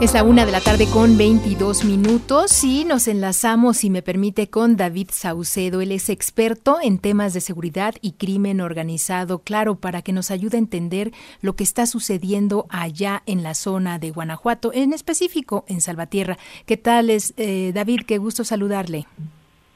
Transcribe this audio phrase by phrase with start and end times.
[0.00, 4.48] Es la una de la tarde con 22 minutos y nos enlazamos, si me permite,
[4.48, 5.82] con David Saucedo.
[5.82, 10.56] Él es experto en temas de seguridad y crimen organizado, claro, para que nos ayude
[10.56, 15.82] a entender lo que está sucediendo allá en la zona de Guanajuato, en específico en
[15.82, 16.38] Salvatierra.
[16.64, 18.00] ¿Qué tal es, eh, David?
[18.06, 19.06] Qué gusto saludarle.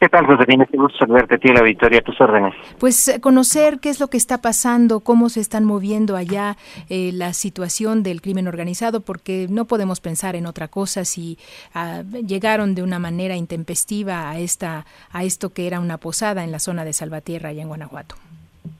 [0.04, 0.66] ¿Qué tal, Josefina?
[0.66, 2.52] Qué gusto saludarte a ti, la Victoria, a tus órdenes.
[2.78, 6.58] Pues eh, conocer qué es lo que está pasando, cómo se están moviendo allá
[6.90, 11.38] eh, la situación del crimen organizado, porque no podemos pensar en otra cosa si
[11.74, 16.52] ah, llegaron de una manera intempestiva a, esta, a esto que era una posada en
[16.52, 18.16] la zona de Salvatierra, allá en Guanajuato.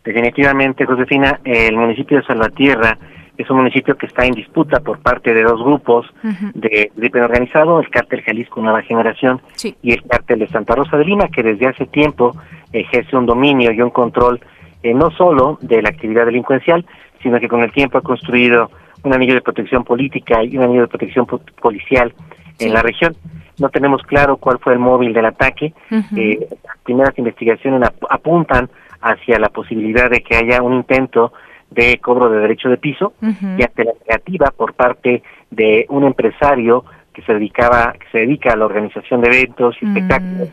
[0.04, 2.98] Definitivamente, Josefina, el municipio de Salvatierra
[3.36, 6.06] es un municipio que está en disputa por parte de dos grupos
[6.54, 9.40] de crimen organizado, el cártel Jalisco Nueva Generación
[9.82, 12.36] y el cártel de Santa Rosa de Lima, que desde hace tiempo
[12.72, 14.40] ejerce un dominio y un control
[14.82, 16.84] eh, no solo de la actividad delincuencial,
[17.22, 18.70] sino que con el tiempo ha construido
[19.02, 22.12] un anillo de protección política y un anillo de protección policial
[22.58, 23.16] en la región.
[23.58, 25.72] No tenemos claro cuál fue el móvil del ataque.
[26.16, 28.68] Eh, las primeras investigaciones apuntan
[29.00, 31.32] hacia la posibilidad de que haya un intento
[31.74, 36.84] de cobro de derecho de piso y ante la negativa por parte de un empresario
[37.12, 39.88] que se dedicaba que se dedica a la organización de eventos y mm.
[39.88, 40.48] espectáculos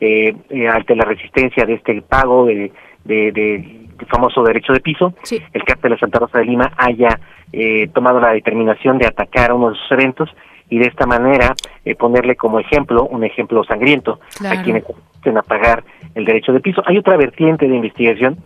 [0.00, 2.72] eh, eh, ante la resistencia de este pago de,
[3.04, 5.14] de, famoso derecho de piso
[5.52, 7.18] el cártel de Santa Rosa de Lima haya
[7.52, 10.30] eh, tomado la determinación de atacar uno de sus eventos
[10.68, 11.54] y de esta manera
[11.84, 14.84] eh, ponerle como ejemplo un ejemplo sangriento a quienes
[15.24, 16.82] a pagar el derecho de piso.
[16.86, 18.38] Hay otra vertiente de investigación.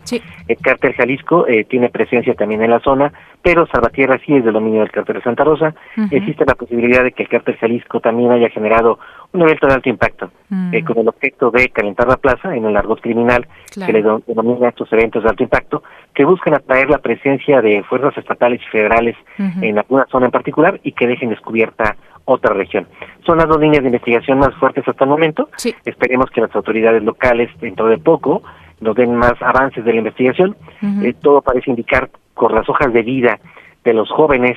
[0.48, 4.55] El cártel Jalisco eh, tiene presencia también en la zona, pero Salvatierra sí es del
[4.55, 5.74] dominio del cártel de Santa Rosa.
[6.11, 8.98] Existe la posibilidad de que el cártel Jalisco también haya generado
[9.32, 10.74] un evento de alto impacto, mm.
[10.74, 14.68] eh, con el objeto de calentar la plaza en el argot criminal que le denomina
[14.68, 15.82] estos eventos de alto impacto,
[16.14, 19.16] que buscan atraer la presencia de fuerzas estatales y federales
[19.60, 22.86] en alguna zona en particular y que dejen descubierta otra región.
[23.24, 25.48] Son las dos líneas de investigación más fuertes hasta el momento.
[25.84, 28.42] Esperemos que las autoridades locales dentro de poco
[28.80, 30.56] nos den más avances de la investigación.
[31.02, 33.38] Eh, todo parece indicar con las hojas de vida
[33.84, 34.56] de los jóvenes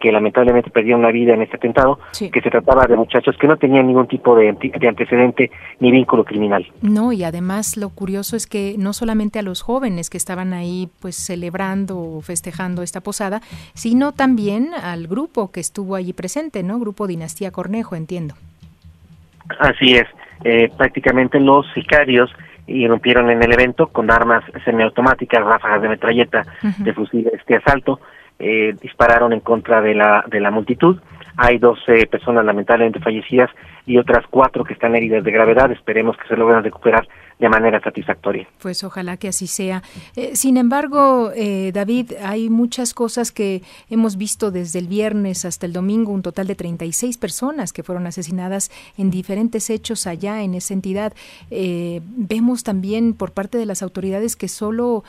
[0.00, 3.58] que lamentablemente perdieron la vida en este atentado, que se trataba de muchachos que no
[3.58, 6.66] tenían ningún tipo de, antecedente ni vínculo criminal.
[6.80, 10.88] No, y además lo curioso es que no solamente a los jóvenes que estaban ahí
[11.00, 13.42] pues celebrando o festejando esta posada,
[13.74, 16.78] sino también al grupo que estuvo allí presente, ¿no?
[16.78, 18.34] Grupo Dinastía Cornejo, entiendo.
[19.58, 20.06] Así es,
[20.44, 22.30] eh, prácticamente los sicarios
[22.66, 26.46] irrumpieron en el evento con armas semiautomáticas, ráfagas de metralleta,
[26.78, 28.00] de fusil este asalto,
[28.40, 30.98] eh, dispararon en contra de la, de la multitud.
[31.36, 33.50] Hay 12 personas lamentablemente fallecidas
[33.86, 35.70] y otras cuatro que están heridas de gravedad.
[35.72, 37.06] Esperemos que se logren recuperar
[37.40, 38.46] de manera satisfactoria.
[38.60, 39.82] Pues ojalá que así sea.
[40.14, 45.64] Eh, sin embargo, eh, David, hay muchas cosas que hemos visto desde el viernes hasta
[45.64, 50.54] el domingo, un total de 36 personas que fueron asesinadas en diferentes hechos allá en
[50.54, 51.14] esa entidad.
[51.50, 55.02] Eh, vemos también por parte de las autoridades que solo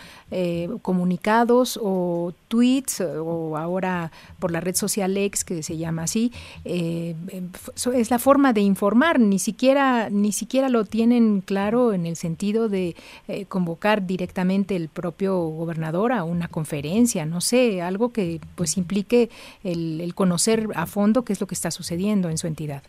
[0.82, 6.32] comunicados o tweets o ahora por la red social X que se llama así,
[6.66, 12.70] es la forma de informar, ni siquiera, ni siquiera lo tienen claro en el sentido
[12.70, 12.96] de
[13.28, 19.30] eh, convocar directamente el propio gobernador a una conferencia, no sé, algo que pues implique
[19.64, 22.84] el, conocer a fondo qué es lo que está sucediendo en su entidad.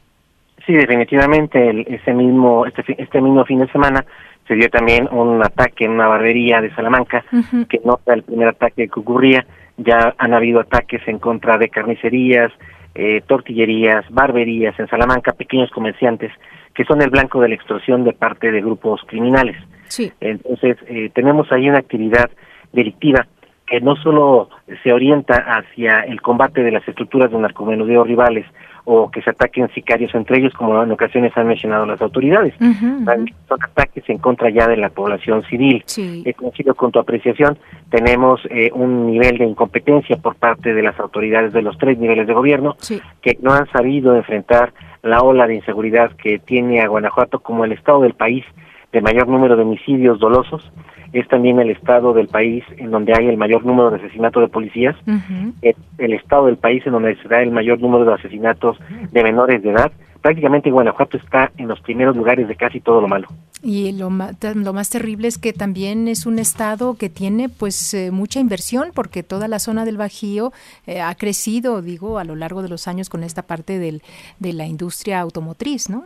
[0.67, 4.05] Sí, definitivamente, ese mismo, este, este mismo fin de semana
[4.47, 7.25] se dio también un ataque en una barbería de Salamanca,
[7.69, 11.69] que no fue el primer ataque que ocurría, ya han habido ataques en contra de
[11.69, 12.53] carnicerías,
[12.95, 16.31] eh, tortillerías, barberías en Salamanca, pequeños comerciantes
[16.75, 19.57] que son el blanco de la extorsión de parte de grupos criminales.
[19.89, 20.11] Sí.
[20.21, 22.31] Entonces, eh, tenemos ahí una actividad
[22.73, 23.27] delictiva
[23.73, 24.51] que no solo
[24.83, 28.45] se orienta hacia el combate de las estructuras de narcomenudeo rivales
[28.85, 32.53] o que se ataquen sicarios entre ellos, como en ocasiones han mencionado las autoridades.
[32.59, 35.83] Son ataques en contra ya de la población civil.
[35.87, 36.23] Sí.
[36.37, 37.57] Coincido con tu apreciación.
[37.89, 42.27] Tenemos eh, un nivel de incompetencia por parte de las autoridades de los tres niveles
[42.27, 42.77] de gobierno
[43.23, 47.73] que no han sabido enfrentar la ola de inseguridad que tiene a Guanajuato como el
[47.73, 48.45] estado del país
[48.93, 50.71] de mayor número de homicidios dolosos,
[51.13, 54.49] es también el estado del país en donde hay el mayor número de asesinatos de
[54.49, 54.97] policías,
[55.61, 58.79] el, estado del país en donde se da el mayor número de asesinatos
[59.11, 59.93] de menores de edad.
[60.23, 63.27] Prácticamente Guanajuato está en los primeros lugares de casi todo lo malo.
[63.61, 67.93] Y lo más, lo más terrible es que también es un estado que tiene pues
[67.93, 70.53] eh, mucha inversión porque toda la zona del Bajío
[70.87, 74.03] eh, ha crecido, digo, a lo largo de los años con esta parte del,
[74.39, 76.05] de la industria automotriz, ¿no?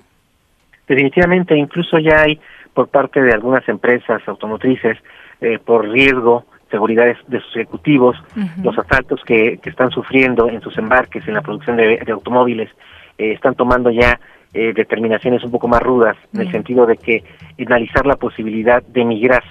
[0.88, 2.38] Definitivamente, incluso ya hay
[2.76, 4.98] por parte de algunas empresas automotrices
[5.40, 8.16] eh, por riesgo seguridad de sus ejecutivos,
[8.62, 12.68] los asaltos que, están sufriendo en sus embarques en la producción de, automóviles,
[13.16, 14.20] eh, están tomando ya
[14.52, 17.22] eh, determinaciones un poco más rudas, en el sentido de que
[17.64, 19.44] analizar la posibilidad de emigrar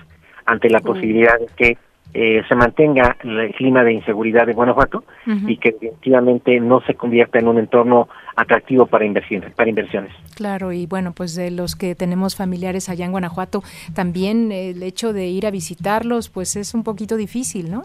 [0.45, 1.78] ante la posibilidad de que
[2.18, 7.40] eh, se mantenga el clima de inseguridad de Guanajuato y que definitivamente no se convierta
[7.40, 8.08] en un entorno
[8.38, 10.14] atractivo para inversiones, para inversiones.
[10.34, 13.64] Claro, y bueno, pues de los que tenemos familiares allá en Guanajuato,
[13.94, 17.84] también el hecho de ir a visitarlos, pues es un poquito difícil, ¿no?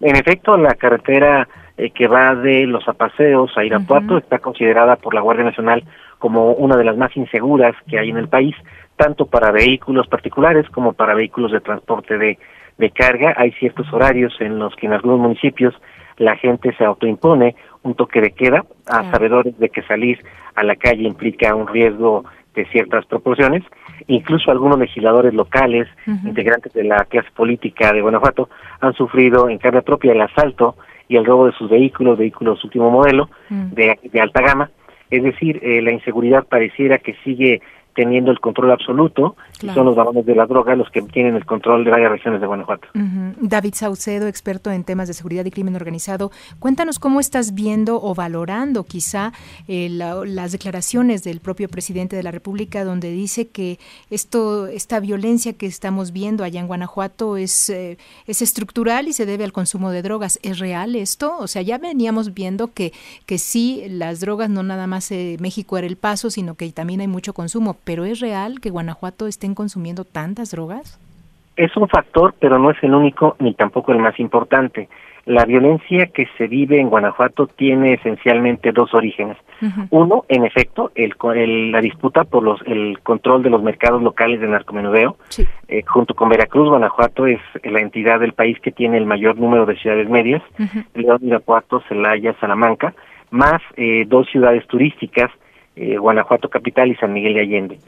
[0.00, 1.46] En efecto, la carretera
[1.76, 5.84] eh, que va de los apaseos a Irapuato está considerada por la Guardia Nacional
[6.18, 8.56] como una de las más inseguras que hay en el país,
[8.96, 12.38] tanto para vehículos particulares como para vehículos de transporte de,
[12.78, 13.34] de carga.
[13.36, 15.74] Hay ciertos horarios en los que en algunos municipios
[16.16, 20.18] la gente se autoimpone un toque de queda, a sabedores de que salir
[20.54, 22.24] a la calle implica un riesgo
[22.54, 23.62] de ciertas proporciones.
[24.06, 28.48] Incluso algunos legisladores locales, integrantes de la clase política de Guanajuato,
[28.80, 30.76] han sufrido en carne propia el asalto
[31.08, 33.70] y el robo de sus vehículos, vehículos último modelo, mm.
[33.74, 34.70] de, de, alta gama.
[35.10, 37.60] Es decir, eh, la inseguridad pareciera que sigue
[37.94, 41.46] teniendo el control absoluto y son los varones de la droga los que tienen el
[41.46, 42.88] control de varias regiones de Guanajuato.
[43.40, 48.14] David Saucedo, experto en temas de seguridad y crimen organizado, cuéntanos cómo estás viendo o
[48.14, 49.32] valorando quizá
[49.68, 53.78] eh, las declaraciones del propio presidente de la República donde dice que
[54.10, 59.26] esto esta violencia que estamos viendo allá en Guanajuato es eh, es estructural y se
[59.26, 60.38] debe al consumo de drogas.
[60.42, 61.36] ¿Es real esto?
[61.38, 62.92] O sea, ya veníamos viendo que
[63.26, 67.00] que sí las drogas no nada más eh, México era el paso, sino que también
[67.00, 70.98] hay mucho consumo pero ¿es real que Guanajuato estén consumiendo tantas drogas?
[71.56, 74.88] Es un factor, pero no es el único ni tampoco el más importante.
[75.26, 79.38] La violencia que se vive en Guanajuato tiene esencialmente dos orígenes.
[79.88, 81.14] Uno, en efecto, el,
[81.72, 85.16] la disputa por los, el control de los mercados locales de narcomenudeo.
[85.68, 89.64] Eh, junto con Veracruz, Guanajuato es la entidad del país que tiene el mayor número
[89.64, 90.42] de ciudades medias.
[90.94, 92.92] León, Irapuato, Celaya, Salamanca,
[93.30, 95.30] más eh, dos ciudades turísticas
[95.76, 97.78] eh, Guanajuato Capital y San Miguel de Allende.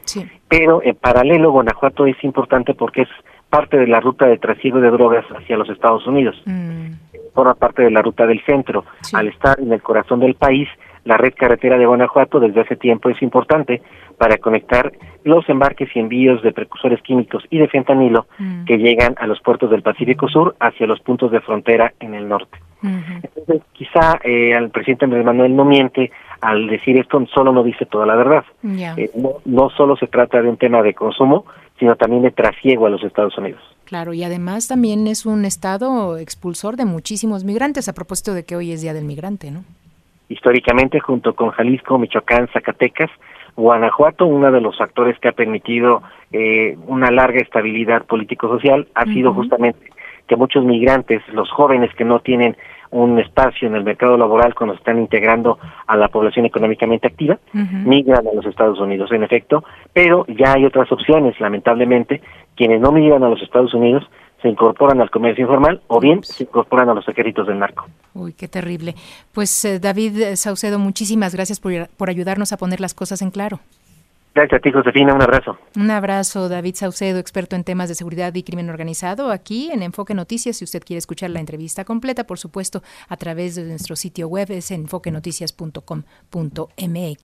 [0.47, 3.09] Pero en paralelo Guanajuato es importante porque es
[3.49, 6.35] parte de la ruta de trasiego de drogas hacia los Estados Unidos.
[6.45, 6.91] Mm.
[7.33, 8.83] Forma parte de la ruta del centro.
[9.13, 10.67] Al estar en el corazón del país,
[11.05, 13.81] la red carretera de Guanajuato desde hace tiempo es importante
[14.17, 14.91] para conectar
[15.23, 18.65] los embarques y envíos de precursores químicos y de fentanilo mm.
[18.65, 22.27] que llegan a los puertos del Pacífico Sur hacia los puntos de frontera en el
[22.27, 22.59] norte.
[22.83, 26.11] Entonces, quizá eh, al presidente Andrés Manuel no miente
[26.41, 28.45] al decir esto, solo no dice toda la verdad.
[28.97, 31.45] Eh, no, no solo se trata de un tema de consumo,
[31.79, 33.61] sino también de trasiego a los Estados Unidos.
[33.85, 38.55] Claro, y además también es un estado expulsor de muchísimos migrantes, a propósito de que
[38.55, 39.63] hoy es Día del Migrante, ¿no?
[40.29, 43.09] Históricamente, junto con Jalisco, Michoacán, Zacatecas,
[43.55, 49.33] Guanajuato, uno de los factores que ha permitido eh, una larga estabilidad político-social ha sido
[49.33, 49.89] justamente
[50.27, 52.57] que muchos migrantes, los jóvenes que no tienen
[52.91, 57.37] un espacio en el mercado laboral cuando se están integrando a la población económicamente activa,
[57.53, 59.63] migran a los Estados Unidos, en efecto,
[59.93, 62.21] pero ya hay otras opciones, lamentablemente,
[62.55, 64.03] quienes no migran a los Estados Unidos
[64.41, 67.87] se incorporan al comercio informal o bien se incorporan a los ejércitos del narco.
[68.13, 68.93] Uy, qué terrible.
[69.33, 73.59] Pues eh, David Saucedo, muchísimas gracias por, por ayudarnos a poner las cosas en claro.
[74.37, 75.15] Gracias a ti, Josefina.
[75.15, 75.57] Un abrazo.
[75.75, 80.13] Un abrazo, David Saucedo, experto en temas de seguridad y crimen organizado, aquí en Enfoque
[80.13, 80.57] Noticias.
[80.57, 84.51] Si usted quiere escuchar la entrevista completa, por supuesto, a través de nuestro sitio web
[84.51, 87.15] es enfoquenoticias.com.mx.